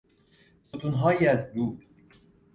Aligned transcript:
ستونهایی 0.63 1.27
از 1.27 1.53
دود 1.53 1.85